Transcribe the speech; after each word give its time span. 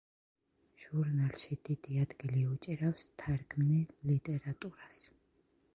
ჟურნალში 0.83 1.57
დიდი 1.69 2.01
ადგილი 2.05 2.41
უჭირავს 2.55 3.07
თარგმნილ 3.25 3.97
ლიტერატურას. 4.13 5.05